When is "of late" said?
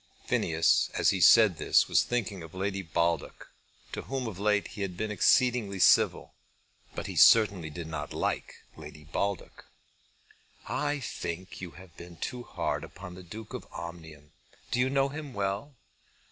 4.25-4.69